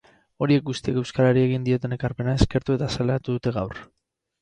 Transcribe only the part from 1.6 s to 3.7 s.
dioten ekarpena eskertu eta azaleratu dute